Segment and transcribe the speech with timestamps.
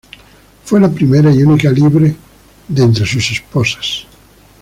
[0.65, 2.15] Fue la primera y única libre
[2.67, 4.07] de entre sus esposas.